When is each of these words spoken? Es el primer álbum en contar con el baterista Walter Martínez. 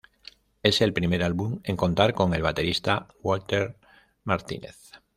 Es 0.63 0.81
el 0.81 0.93
primer 0.93 1.21
álbum 1.23 1.59
en 1.63 1.77
contar 1.77 2.15
con 2.15 2.33
el 2.33 2.41
baterista 2.41 3.07
Walter 3.21 3.77
Martínez. 4.23 4.93